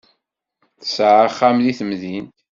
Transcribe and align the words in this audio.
Tesɛa 0.81 1.19
axxam 1.27 1.57
deg 1.65 1.75
temdint. 1.79 2.35